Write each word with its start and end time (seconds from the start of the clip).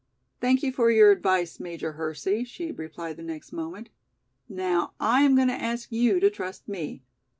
"Thank 0.39 0.63
you 0.63 0.71
for 0.71 0.89
your 0.89 1.11
advice, 1.11 1.59
Major 1.59 1.91
Hersey," 1.91 2.43
she 2.43 2.71
replied 2.71 3.17
the 3.17 3.21
next 3.21 3.53
moment. 3.53 3.89
"Now 4.49 4.93
I 4.99 5.21
am 5.21 5.35
going 5.35 5.49
to 5.49 5.53
ask 5.53 5.91
you 5.91 6.19
to 6.19 6.31
trust 6.31 6.67
me. 6.67 7.03